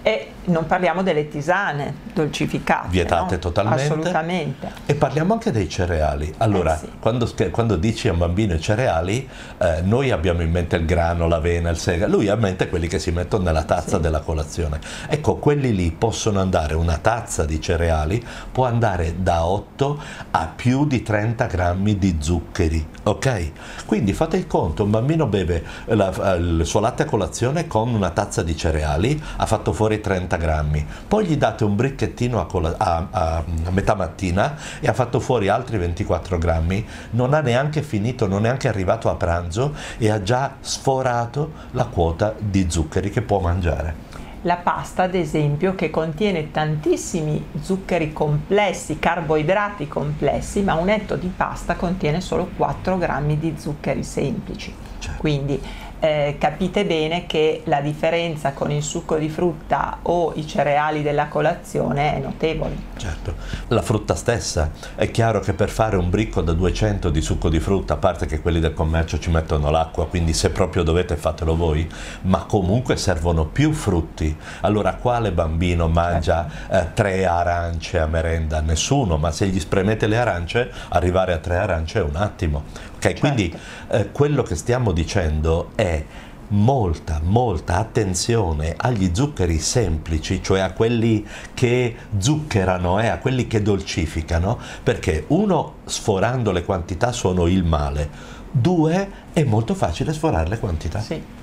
E 0.03 0.33
non 0.45 0.67
parliamo 0.67 1.03
delle 1.03 1.29
tisane 1.29 1.95
dolcificate. 2.13 2.89
Vietate 2.89 3.35
no? 3.35 3.41
totalmente. 3.41 3.83
Assolutamente. 3.83 4.73
E 4.87 4.95
parliamo 4.95 5.35
anche 5.35 5.51
dei 5.51 5.69
cereali. 5.69 6.33
Allora, 6.39 6.75
eh 6.75 6.79
sì. 6.79 6.89
quando, 6.99 7.31
quando, 7.51 7.77
dici 7.77 8.09
a 8.09 8.13
un 8.13 8.19
bambino 8.19 8.55
i 8.55 8.61
cereali, 8.61 9.29
eh, 9.59 9.81
noi 9.83 10.11
abbiamo 10.11 10.43
in 10.43 10.51
mente 10.51 10.77
il 10.77 10.85
grano, 10.85 11.29
l'avena, 11.29 11.71
il 11.71 11.77
sega, 11.77 12.07
lui 12.07 12.29
ha 12.29 12.35
in 12.35 12.41
mente 12.41 12.69
quelli 12.69 12.89
che 12.89 12.99
si 12.99 13.11
mettono 13.13 13.45
nella 13.45 13.65
tazza 13.65 13.97
sì. 13.97 14.03
della 14.03 14.21
colazione. 14.21 14.81
Ecco, 15.09 15.37
quelli 15.37 15.75
lì 15.75 15.91
possono 15.93 16.41
andare, 16.41 16.75
una 16.75 16.99
tazza 16.99 17.45
di 17.45 17.61
cereali 17.61 18.25
può 18.51 18.67
andare 18.67 19.15
da 19.23 19.47
8 19.47 20.03
a 20.33 20.53
più 20.55 20.87
di 20.87 21.03
30 21.03 21.47
grammi 21.47 21.99
di 21.99 22.17
zuccheri, 22.21 22.87
ok? 23.05 23.53
Quindi 23.87 24.13
fate 24.13 24.37
il 24.37 24.47
conto, 24.47 24.85
un 24.85 24.91
bambino 24.91 25.27
beve 25.27 25.65
la, 25.87 26.35
il 26.35 26.63
suo 26.65 26.81
latte 26.81 27.05
a 27.05 27.07
colazione 27.07 27.67
con 27.67 27.95
una 27.95 28.11
tazza 28.11 28.43
di 28.43 28.57
cereali, 28.57 29.21
ha 29.37 29.47
fatto 29.47 29.73
fuori 29.73 30.01
30 30.01 30.32
30 30.33 30.37
grammi, 30.37 30.87
poi 31.07 31.27
gli 31.27 31.37
date 31.37 31.65
un 31.65 31.77
bricchettino 31.77 32.41
a, 32.41 32.47
cola- 32.47 32.75
a, 32.79 33.07
a, 33.11 33.37
a, 33.65 33.71
metà 33.71 33.95
mattina 33.95 34.57
e 34.81 34.89
ha 34.89 34.93
fatto 34.93 35.21
fuori 35.21 35.49
altri 35.49 35.79
24 35.79 36.39
grammi, 36.39 36.87
non 37.11 37.35
ha 37.35 37.41
neanche 37.41 37.83
finito, 37.83 38.27
non 38.27 38.41
è 38.41 38.41
neanche 38.43 38.69
arrivato 38.69 39.09
a 39.09 39.15
pranzo 39.15 39.75
e 39.99 40.11
ha 40.11 40.23
già 40.23 40.57
sforato 40.61 41.53
la 41.73 41.87
quota 41.87 42.35
di 42.39 42.67
zuccheri 42.69 43.11
che 43.11 43.23
può 43.23 43.41
mangiare. 43.41 44.11
la 44.45 44.57
pasta, 44.57 45.05
ad 45.05 45.15
esempio, 45.15 45.77
che 45.77 45.89
contiene 45.89 46.51
tantissimi 46.51 47.47
zuccheri 47.61 48.13
complessi, 48.13 48.99
carboidrati 48.99 49.87
complessi, 49.87 50.63
ma 50.63 50.75
un 50.75 50.89
etto 50.89 51.15
di 51.15 51.31
pasta 51.35 51.77
contiene 51.77 52.21
solo 52.21 52.49
4 52.57 52.99
grammi 52.99 53.39
di 53.39 53.55
zuccheri 53.57 54.03
semplici. 54.03 54.75
Certo. 54.99 55.21
Quindi 55.21 55.61
eh, 56.03 56.35
capite 56.37 56.85
bene 56.85 57.27
che 57.27 57.63
la 57.67 57.81
differenza 57.81 58.53
con 58.55 58.73
il 58.73 58.83
succo 58.83 59.19
di 59.19 59.29
frutta 59.29 59.99
o 60.03 60.33
i 60.35 60.45
cereali 60.45 61.01
della 61.01 61.29
colazione 61.29 62.17
è 62.17 62.19
notevole. 62.19 62.75
Certo, 62.97 63.37
la 63.69 63.83
frutta 63.83 64.17
stessa, 64.17 64.73
è 64.97 65.13
chiaro 65.13 65.39
che 65.39 65.53
per 65.53 65.69
fare 65.69 65.95
un 65.97 66.11
bricco 66.11 66.41
da 66.41 66.55
200 66.55 67.09
di 67.09 67.21
succo 67.21 67.49
di 67.49 67.61
frutta, 67.61 67.95
a 67.95 67.99
parte 67.99 68.27
che 68.27 68.41
quelli 68.41 68.59
del 68.59 68.75
commercio 68.75 69.21
ci 69.21 69.31
mettono 69.31 69.71
l'acqua, 69.71 70.09
quindi 70.09 70.33
se 70.33 70.51
proprio 70.51 70.83
dovete 70.83 71.15
fatelo 71.15 71.55
voi, 71.55 71.89
ma 72.23 72.47
comunque 72.47 72.97
servono 72.97 73.47
più 73.47 73.73
frutti. 73.73 74.37
Allora 74.63 74.95
quale 74.95 75.31
bambino 75.31 75.87
mangia 75.87 76.49
certo. 76.49 76.75
eh, 76.75 76.93
tre 76.95 77.27
arance 77.27 78.01
a 78.01 78.07
merenda? 78.07 78.61
Nessuno, 78.61 79.19
ma 79.19 79.31
se 79.31 79.47
gli 79.47 79.61
spremete 79.61 80.09
le 80.09 80.19
arance, 80.19 80.69
arrivare 80.89 81.33
a 81.33 81.39
tre 81.39 81.59
arance 81.59 82.01
è 82.01 82.03
un 82.03 82.17
attimo. 82.17 82.91
Certo. 83.11 83.21
quindi 83.21 83.53
eh, 83.91 84.11
quello 84.13 84.43
che 84.43 84.55
stiamo 84.55 84.93
dicendo 84.93 85.71
è 85.75 86.05
molta, 86.53 87.21
molta 87.23 87.77
attenzione 87.77 88.75
agli 88.77 89.11
zuccheri 89.13 89.59
semplici, 89.59 90.43
cioè 90.43 90.61
a 90.61 90.73
quelli 90.73 91.27
che 91.55 91.97
zuccherano 92.17 93.01
e 93.01 93.07
eh, 93.07 93.09
a 93.09 93.19
quelli 93.19 93.47
che 93.47 93.63
dolcificano, 93.63 94.59
perché 94.83 95.25
uno, 95.29 95.75
sforando 95.85 96.53
le 96.53 96.65
quantità 96.65 97.13
sono 97.13 97.47
il 97.47 97.65
male, 97.65 98.09
due, 98.51 99.11
è 99.33 99.43
molto 99.45 99.75
facile 99.75 100.13
sforare 100.13 100.49
le 100.49 100.59
quantità. 100.59 101.01
Sì. 101.01 101.41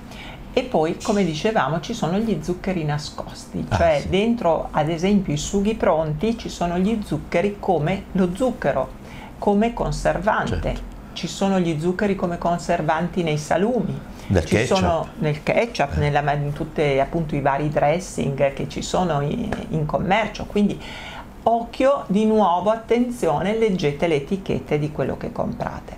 E 0.51 0.63
poi, 0.63 0.97
come 1.01 1.23
dicevamo, 1.23 1.79
ci 1.79 1.93
sono 1.93 2.17
gli 2.17 2.39
zuccheri 2.41 2.83
nascosti, 2.83 3.65
ah, 3.69 3.77
cioè 3.77 3.99
sì. 4.01 4.09
dentro 4.09 4.69
ad 4.71 4.89
esempio 4.89 5.33
i 5.33 5.37
sughi 5.37 5.75
pronti 5.75 6.37
ci 6.37 6.49
sono 6.49 6.77
gli 6.77 6.99
zuccheri 7.05 7.57
come 7.59 8.05
lo 8.13 8.31
zucchero, 8.33 8.89
come 9.37 9.73
conservante. 9.73 10.61
Certo. 10.61 10.88
Ci 11.19 11.27
sono 11.27 11.59
gli 11.59 11.77
zuccheri 11.81 12.15
come 12.15 12.37
conservanti 12.37 13.23
nei 13.23 13.37
salumi, 13.37 13.93
nel 14.27 14.45
ci 14.45 14.55
ketchup. 14.55 14.77
sono 14.77 15.07
nel 15.17 15.43
ketchup, 15.43 15.97
eh. 15.97 15.99
nella, 15.99 16.31
in 16.31 16.53
tutti 16.53 16.81
i 17.35 17.41
vari 17.41 17.67
dressing 17.67 18.53
che 18.53 18.69
ci 18.69 18.81
sono 18.81 19.19
in, 19.19 19.49
in 19.71 19.85
commercio, 19.85 20.45
quindi 20.45 20.81
occhio 21.43 22.05
di 22.07 22.25
nuovo, 22.25 22.69
attenzione, 22.69 23.57
leggete 23.57 24.07
le 24.07 24.15
etichette 24.15 24.79
di 24.79 24.93
quello 24.93 25.17
che 25.17 25.33
comprate. 25.33 25.97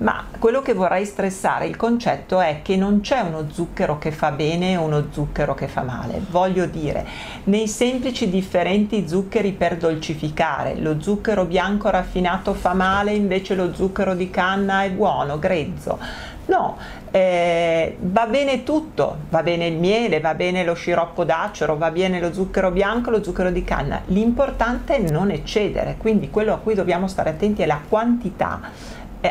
Ma 0.00 0.24
quello 0.38 0.62
che 0.62 0.72
vorrei 0.72 1.04
stressare, 1.04 1.66
il 1.66 1.76
concetto 1.76 2.40
è 2.40 2.60
che 2.62 2.74
non 2.74 3.00
c'è 3.00 3.20
uno 3.20 3.50
zucchero 3.50 3.98
che 3.98 4.12
fa 4.12 4.30
bene 4.30 4.72
e 4.72 4.76
uno 4.76 5.08
zucchero 5.10 5.54
che 5.54 5.68
fa 5.68 5.82
male. 5.82 6.22
Voglio 6.30 6.64
dire, 6.64 7.06
nei 7.44 7.68
semplici 7.68 8.30
differenti 8.30 9.06
zuccheri 9.06 9.52
per 9.52 9.76
dolcificare, 9.76 10.76
lo 10.76 11.02
zucchero 11.02 11.44
bianco 11.44 11.90
raffinato 11.90 12.54
fa 12.54 12.72
male, 12.72 13.12
invece 13.12 13.54
lo 13.54 13.74
zucchero 13.74 14.14
di 14.14 14.30
canna 14.30 14.84
è 14.84 14.90
buono, 14.90 15.38
grezzo 15.38 15.98
No, 16.50 16.76
eh, 17.12 17.96
va 18.00 18.26
bene 18.26 18.64
tutto, 18.64 19.18
va 19.28 19.40
bene 19.44 19.68
il 19.68 19.76
miele, 19.76 20.18
va 20.18 20.34
bene 20.34 20.64
lo 20.64 20.74
sciroppo 20.74 21.22
d'acero, 21.22 21.76
va 21.76 21.92
bene 21.92 22.18
lo 22.18 22.32
zucchero 22.32 22.72
bianco, 22.72 23.10
lo 23.10 23.22
zucchero 23.22 23.52
di 23.52 23.62
canna. 23.62 24.02
L'importante 24.06 24.96
è 24.96 25.10
non 25.10 25.30
eccedere, 25.30 25.94
quindi 25.96 26.28
quello 26.28 26.52
a 26.52 26.56
cui 26.58 26.74
dobbiamo 26.74 27.06
stare 27.06 27.30
attenti 27.30 27.62
è 27.62 27.66
la 27.66 27.78
quantità, 27.88 28.62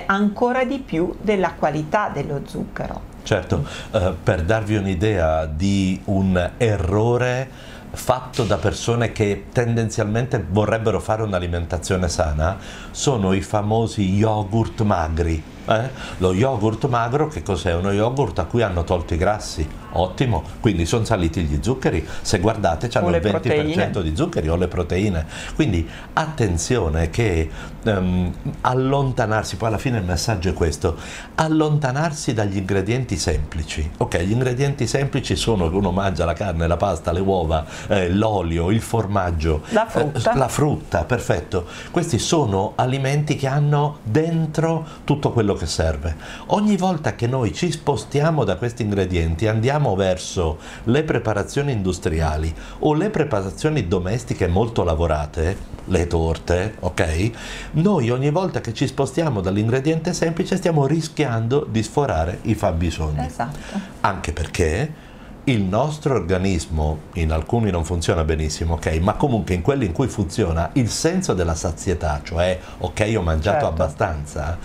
ancora 0.05 0.63
di 0.65 0.79
più 0.79 1.15
della 1.21 1.53
qualità 1.53 2.09
dello 2.09 2.41
zucchero. 2.45 3.01
Certo, 3.23 3.65
eh, 3.91 4.13
per 4.21 4.43
darvi 4.43 4.75
un'idea 4.75 5.45
di 5.45 5.99
un 6.05 6.51
errore 6.57 7.49
fatto 7.91 8.43
da 8.43 8.57
persone 8.57 9.11
che 9.11 9.45
tendenzialmente 9.51 10.43
vorrebbero 10.47 10.99
fare 10.99 11.23
un'alimentazione 11.23 12.07
sana 12.07 12.57
sono 12.91 13.33
i 13.33 13.41
famosi 13.41 14.13
yogurt 14.13 14.81
magri 14.83 15.43
eh? 15.69 15.89
Lo 16.17 16.33
yogurt 16.33 16.87
magro 16.87 17.27
che 17.27 17.43
cos'è? 17.43 17.75
Uno 17.75 17.91
yogurt 17.91 18.39
a 18.39 18.45
cui 18.45 18.63
hanno 18.63 18.83
tolto 18.83 19.13
i 19.13 19.17
grassi, 19.17 19.67
ottimo, 19.91 20.43
quindi 20.59 20.85
sono 20.85 21.05
saliti 21.05 21.41
gli 21.41 21.59
zuccheri, 21.61 22.05
se 22.21 22.39
guardate 22.39 22.89
hanno 22.93 23.09
il 23.09 23.21
20% 23.21 23.29
proteine. 23.31 23.91
di 24.01 24.15
zuccheri 24.15 24.49
o 24.49 24.55
le 24.55 24.67
proteine, 24.67 25.25
quindi 25.55 25.87
attenzione 26.13 27.09
che 27.09 27.49
um, 27.83 28.33
allontanarsi, 28.61 29.55
poi 29.55 29.69
alla 29.69 29.77
fine 29.77 29.97
il 29.97 30.03
messaggio 30.03 30.49
è 30.49 30.53
questo, 30.53 30.97
allontanarsi 31.35 32.33
dagli 32.33 32.57
ingredienti 32.57 33.17
semplici, 33.17 33.89
ok, 33.97 34.19
gli 34.19 34.31
ingredienti 34.31 34.87
semplici 34.87 35.35
sono 35.35 35.69
che 35.69 35.75
uno 35.75 35.91
mangia 35.91 36.25
la 36.25 36.33
carne, 36.33 36.67
la 36.67 36.77
pasta, 36.77 37.11
le 37.11 37.19
uova, 37.19 37.65
eh, 37.87 38.09
l'olio, 38.09 38.69
il 38.71 38.81
formaggio, 38.81 39.63
la 39.69 39.85
frutta. 39.87 40.33
Eh, 40.33 40.37
la 40.37 40.47
frutta, 40.47 41.03
perfetto, 41.03 41.65
questi 41.91 42.19
sono 42.19 42.73
alimenti 42.75 43.35
che 43.35 43.47
hanno 43.47 43.99
dentro 44.03 44.85
tutto 45.03 45.31
quello 45.31 45.53
che 45.53 45.65
serve. 45.65 46.15
Ogni 46.47 46.77
volta 46.77 47.15
che 47.15 47.27
noi 47.27 47.53
ci 47.53 47.71
spostiamo 47.71 48.43
da 48.43 48.55
questi 48.55 48.83
ingredienti 48.83 49.47
andiamo 49.79 49.95
verso 49.95 50.59
le 50.85 51.03
preparazioni 51.03 51.71
industriali 51.71 52.53
o 52.79 52.93
le 52.93 53.09
preparazioni 53.09 53.87
domestiche 53.87 54.47
molto 54.47 54.83
lavorate, 54.83 55.77
le 55.85 56.05
torte, 56.07 56.75
ok? 56.79 57.31
Noi 57.71 58.09
ogni 58.09 58.29
volta 58.29 58.59
che 58.59 58.73
ci 58.73 58.85
spostiamo 58.85 59.39
dall'ingrediente 59.39 60.13
semplice 60.13 60.57
stiamo 60.57 60.85
rischiando 60.85 61.65
di 61.69 61.81
sforare 61.81 62.39
i 62.43 62.55
fabbisogni. 62.55 63.25
Esatto. 63.25 63.79
Anche 64.01 64.33
perché 64.33 65.07
il 65.45 65.61
nostro 65.61 66.13
organismo, 66.13 66.99
in 67.13 67.31
alcuni 67.31 67.71
non 67.71 67.85
funziona 67.85 68.23
benissimo, 68.23 68.75
ok, 68.75 68.99
ma 68.99 69.13
comunque 69.13 69.55
in 69.55 69.61
quelli 69.61 69.85
in 69.85 69.93
cui 69.93 70.07
funziona 70.07 70.69
il 70.73 70.89
senso 70.89 71.33
della 71.33 71.55
sazietà, 71.55 72.19
cioè 72.23 72.59
ok 72.79 73.13
ho 73.15 73.21
mangiato 73.21 73.65
certo. 73.65 73.67
abbastanza, 73.67 74.57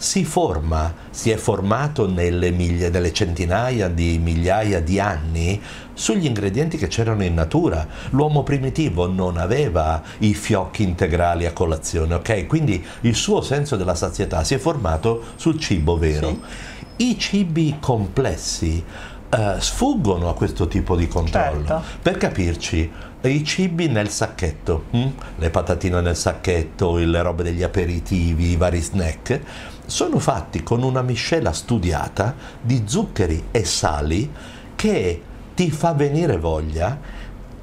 si 0.00 0.24
forma, 0.24 0.94
si 1.10 1.28
è 1.28 1.36
formato 1.36 2.08
nelle, 2.08 2.50
miglia, 2.52 2.88
nelle 2.88 3.12
centinaia 3.12 3.86
di 3.88 4.18
migliaia 4.18 4.80
di 4.80 4.98
anni 4.98 5.60
sugli 5.92 6.24
ingredienti 6.24 6.78
che 6.78 6.88
c'erano 6.88 7.22
in 7.22 7.34
natura. 7.34 7.86
L'uomo 8.10 8.42
primitivo 8.42 9.06
non 9.06 9.36
aveva 9.36 10.02
i 10.20 10.32
fiocchi 10.32 10.84
integrali 10.84 11.44
a 11.44 11.52
colazione, 11.52 12.14
ok? 12.14 12.46
Quindi 12.46 12.82
il 13.02 13.14
suo 13.14 13.42
senso 13.42 13.76
della 13.76 13.94
sazietà 13.94 14.42
si 14.42 14.54
è 14.54 14.58
formato 14.58 15.22
sul 15.36 15.60
cibo 15.60 15.98
vero. 15.98 16.28
Sì. 16.96 17.08
I 17.08 17.18
cibi 17.18 17.76
complessi 17.78 18.82
uh, 19.28 19.58
sfuggono 19.58 20.30
a 20.30 20.34
questo 20.34 20.66
tipo 20.66 20.96
di 20.96 21.08
controllo. 21.08 21.66
Certo. 21.66 21.82
Per 22.00 22.16
capirci, 22.16 22.90
i 23.20 23.44
cibi 23.44 23.88
nel 23.88 24.08
sacchetto, 24.08 24.84
hm? 24.92 25.06
le 25.36 25.50
patatine 25.50 26.00
nel 26.00 26.16
sacchetto, 26.16 26.96
le 26.96 27.20
robe 27.20 27.42
degli 27.42 27.62
aperitivi, 27.62 28.52
i 28.52 28.56
vari 28.56 28.80
snack, 28.80 29.40
sono 29.90 30.20
fatti 30.20 30.62
con 30.62 30.84
una 30.84 31.02
miscela 31.02 31.52
studiata 31.52 32.34
di 32.60 32.84
zuccheri 32.86 33.46
e 33.50 33.64
sali 33.64 34.30
che 34.76 35.22
ti 35.54 35.70
fa 35.70 35.92
venire 35.92 36.38
voglia, 36.38 36.98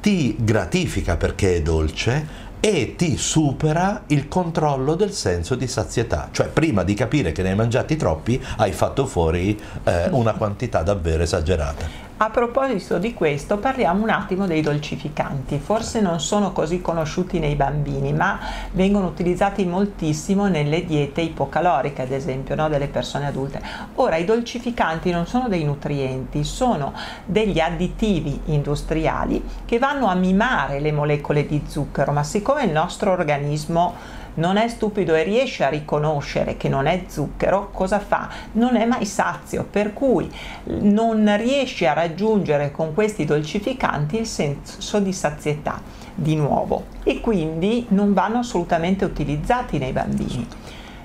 ti 0.01 0.35
gratifica 0.37 1.15
perché 1.15 1.55
è 1.55 1.61
dolce 1.61 2.45
e 2.59 2.95
ti 2.97 3.17
supera 3.17 4.03
il 4.07 4.27
controllo 4.27 4.95
del 4.95 5.13
senso 5.13 5.55
di 5.55 5.67
sazietà. 5.67 6.27
Cioè 6.31 6.47
prima 6.47 6.83
di 6.83 6.93
capire 6.93 7.31
che 7.31 7.43
ne 7.43 7.51
hai 7.51 7.55
mangiati 7.55 7.95
troppi 7.95 8.43
hai 8.57 8.73
fatto 8.73 9.05
fuori 9.05 9.57
eh, 9.85 10.09
una 10.09 10.33
quantità 10.33 10.83
davvero 10.83 11.23
esagerata. 11.23 12.06
A 12.19 12.31
proposito 12.31 12.97
di 12.97 13.13
questo 13.13 13.59
parliamo 13.59 14.01
un 14.01 14.09
attimo 14.09 14.47
dei 14.47 14.61
dolcificanti, 14.61 15.59
forse 15.59 16.01
non 16.01 16.19
sono 16.19 16.51
così 16.51 16.81
conosciuti 16.81 17.37
nei 17.37 17.53
bambini 17.53 18.11
ma 18.11 18.39
vengono 18.71 19.05
utilizzati 19.05 19.63
moltissimo 19.65 20.47
nelle 20.47 20.83
diete 20.83 21.21
ipocaloriche 21.21 22.01
ad 22.01 22.11
esempio 22.11 22.55
no? 22.55 22.69
delle 22.69 22.87
persone 22.87 23.27
adulte. 23.27 23.61
Ora 23.95 24.15
i 24.15 24.25
dolcificanti 24.25 25.11
non 25.11 25.27
sono 25.27 25.47
dei 25.47 25.63
nutrienti, 25.63 26.43
sono 26.43 26.91
degli 27.23 27.59
additivi 27.59 28.41
industriali 28.45 29.43
che 29.63 29.77
vanno 29.77 30.07
a 30.07 30.15
mimare 30.15 30.79
le 30.79 30.91
molecole 30.91 31.45
di 31.45 31.65
zucchero 31.67 32.11
ma 32.11 32.23
siccome 32.23 32.63
il 32.63 32.71
nostro 32.71 33.11
organismo 33.11 33.93
non 34.37 34.57
è 34.57 34.67
stupido 34.67 35.13
e 35.15 35.23
riesce 35.23 35.63
a 35.63 35.69
riconoscere 35.69 36.57
che 36.57 36.69
non 36.69 36.85
è 36.85 37.03
zucchero, 37.07 37.69
cosa 37.71 37.99
fa? 37.99 38.29
Non 38.53 38.75
è 38.75 38.85
mai 38.85 39.05
sazio, 39.05 39.65
per 39.69 39.93
cui 39.93 40.29
non 40.63 41.35
riesce 41.37 41.87
a 41.87 41.93
raggiungere 41.93 42.71
con 42.71 42.93
questi 42.93 43.25
dolcificanti 43.25 44.17
il 44.19 44.27
senso 44.27 44.99
di 44.99 45.13
sazietà 45.13 45.81
di 46.13 46.35
nuovo 46.35 46.85
e 47.03 47.19
quindi 47.21 47.85
non 47.89 48.13
vanno 48.13 48.39
assolutamente 48.39 49.05
utilizzati 49.05 49.77
nei 49.77 49.91
bambini. 49.91 50.47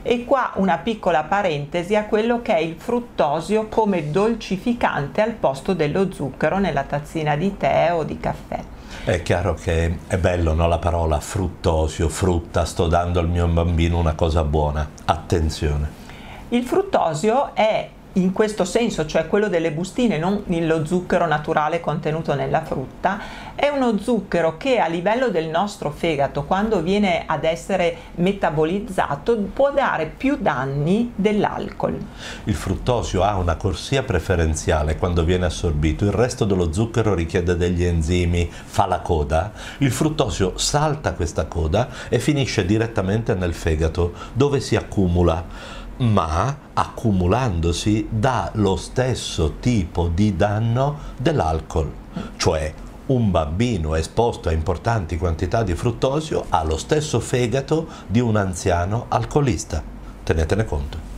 E 0.02 0.24
qua 0.24 0.52
una 0.56 0.78
piccola 0.78 1.22
parentesi 1.22 1.94
a 1.94 2.06
quello 2.06 2.42
che 2.42 2.54
è 2.54 2.58
il 2.58 2.74
fruttosio 2.76 3.68
come 3.68 4.10
dolcificante 4.10 5.20
al 5.20 5.32
posto 5.32 5.74
dello 5.74 6.12
zucchero 6.12 6.58
nella 6.58 6.82
tazzina 6.82 7.36
di 7.36 7.56
tè 7.56 7.90
o 7.92 8.02
di 8.02 8.18
caffè. 8.18 8.60
È 9.04 9.22
chiaro 9.22 9.54
che 9.54 9.98
è 10.06 10.16
bello 10.18 10.54
no, 10.54 10.68
la 10.68 10.78
parola 10.78 11.20
fruttosio, 11.20 12.08
frutta, 12.08 12.64
sto 12.64 12.88
dando 12.88 13.20
al 13.20 13.28
mio 13.28 13.46
bambino 13.46 13.98
una 13.98 14.14
cosa 14.14 14.44
buona. 14.44 14.88
Attenzione. 15.04 16.00
Il 16.48 16.64
fruttosio 16.64 17.54
è 17.54 17.88
in 18.14 18.32
questo 18.32 18.64
senso, 18.64 19.06
cioè 19.06 19.26
quello 19.26 19.48
delle 19.48 19.72
bustine, 19.72 20.18
non 20.18 20.42
lo 20.46 20.84
zucchero 20.84 21.26
naturale 21.26 21.80
contenuto 21.80 22.34
nella 22.34 22.62
frutta, 22.62 23.20
è 23.54 23.68
uno 23.68 23.98
zucchero 23.98 24.56
che 24.56 24.78
a 24.78 24.86
livello 24.86 25.28
del 25.28 25.48
nostro 25.48 25.90
fegato, 25.90 26.44
quando 26.44 26.82
viene 26.82 27.24
ad 27.26 27.44
essere 27.44 27.96
metabolizzato, 28.16 29.36
può 29.52 29.72
dare 29.72 30.12
più 30.14 30.36
danni 30.38 31.12
dell'alcol. 31.14 31.98
Il 32.44 32.54
fruttosio 32.54 33.22
ha 33.22 33.36
una 33.36 33.56
corsia 33.56 34.02
preferenziale 34.02 34.96
quando 34.96 35.24
viene 35.24 35.46
assorbito, 35.46 36.04
il 36.04 36.12
resto 36.12 36.44
dello 36.44 36.72
zucchero 36.72 37.14
richiede 37.14 37.56
degli 37.56 37.84
enzimi, 37.84 38.50
fa 38.50 38.86
la 38.86 39.00
coda, 39.00 39.52
il 39.78 39.90
fruttosio 39.90 40.58
salta 40.58 41.14
questa 41.14 41.46
coda 41.46 41.88
e 42.08 42.18
finisce 42.18 42.66
direttamente 42.66 43.34
nel 43.34 43.54
fegato 43.54 44.12
dove 44.32 44.60
si 44.60 44.76
accumula 44.76 45.80
ma 46.02 46.56
accumulandosi 46.72 48.08
dà 48.10 48.50
lo 48.54 48.74
stesso 48.76 49.54
tipo 49.60 50.08
di 50.08 50.34
danno 50.34 50.98
dell'alcol, 51.16 51.90
cioè 52.36 52.74
un 53.06 53.30
bambino 53.30 53.94
esposto 53.94 54.48
a 54.48 54.52
importanti 54.52 55.16
quantità 55.16 55.62
di 55.62 55.74
fruttosio 55.74 56.46
ha 56.48 56.64
lo 56.64 56.76
stesso 56.76 57.20
fegato 57.20 57.86
di 58.06 58.20
un 58.20 58.36
anziano 58.36 59.06
alcolista. 59.08 59.82
Tenetene 60.24 60.64
conto. 60.64 61.10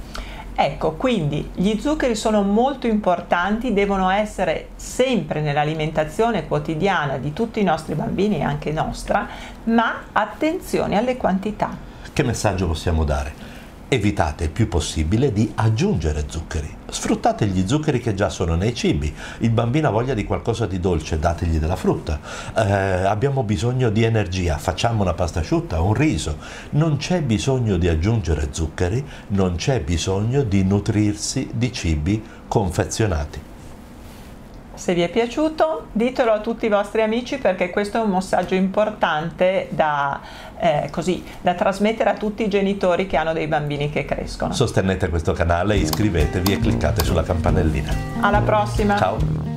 Ecco, 0.57 0.93
quindi 0.93 1.50
gli 1.55 1.79
zuccheri 1.81 2.14
sono 2.14 2.43
molto 2.43 2.87
importanti, 2.87 3.73
devono 3.73 4.11
essere 4.11 4.69
sempre 4.76 5.41
nell'alimentazione 5.41 6.47
quotidiana 6.47 7.17
di 7.17 7.33
tutti 7.33 7.61
i 7.61 7.64
nostri 7.64 7.95
bambini 7.95 8.38
e 8.38 8.43
anche 8.43 8.71
nostra, 8.71 9.26
ma 9.64 10.05
attenzione 10.12 10.97
alle 10.97 11.17
quantità. 11.17 11.76
Che 12.12 12.23
messaggio 12.23 12.67
possiamo 12.67 13.05
dare? 13.05 13.54
Evitate 13.95 14.45
il 14.45 14.51
più 14.51 14.69
possibile 14.69 15.33
di 15.33 15.51
aggiungere 15.55 16.25
zuccheri. 16.27 16.83
Sfruttate 16.89 17.47
gli 17.47 17.67
zuccheri 17.67 18.01
che 18.01 18.15
già 18.15 18.29
sono 18.29 18.55
nei 18.55 18.75
cibi. 18.75 19.13
Il 19.39 19.51
bambino 19.51 19.89
ha 19.89 19.91
voglia 19.91 20.15
di 20.15 20.25
qualcosa 20.25 20.67
di 20.67 20.79
dolce, 20.79 21.19
dategli 21.19 21.59
della 21.59 21.77
frutta. 21.77 22.21
Eh, 22.55 22.63
abbiamo 22.63 23.43
bisogno 23.43 23.91
di 23.91 24.03
energia, 24.03 24.59
facciamo 24.59 25.03
una 25.03 25.15
pasta 25.15 25.41
asciutta, 25.41 25.81
un 25.81 25.95
riso. 25.95 26.37
Non 26.71 26.97
c'è 26.97 27.23
bisogno 27.23 27.77
di 27.77 27.89
aggiungere 27.89 28.49
zuccheri, 28.51 29.05
non 29.29 29.57
c'è 29.57 29.81
bisogno 29.81 30.43
di 30.43 30.63
nutrirsi 30.63 31.51
di 31.53 31.73
cibi 31.73 32.23
confezionati. 32.47 33.53
Se 34.75 34.95
vi 34.95 35.02
è 35.02 35.09
piaciuto 35.09 35.87
ditelo 35.93 36.33
a 36.33 36.40
tutti 36.40 36.66
i 36.66 36.69
vostri 36.69 37.02
amici 37.02 37.38
perché 37.38 37.71
questo 37.71 37.99
è 37.99 38.00
un 38.00 38.11
messaggio 38.11 38.54
importante 38.54 39.69
da, 39.71 40.21
eh, 40.59 40.88
così, 40.90 41.23
da 41.40 41.54
trasmettere 41.54 42.11
a 42.11 42.14
tutti 42.14 42.43
i 42.45 42.49
genitori 42.49 43.07
che 43.07 43.16
hanno 43.16 43.33
dei 43.33 43.47
bambini 43.47 43.90
che 43.90 44.04
crescono. 44.04 44.52
Sostenete 44.52 45.09
questo 45.09 45.33
canale, 45.33 45.76
iscrivetevi 45.76 46.52
e 46.52 46.59
cliccate 46.59 47.04
sulla 47.04 47.23
campanellina. 47.23 47.93
Alla 48.21 48.40
prossima! 48.40 48.97
Ciao! 48.97 49.54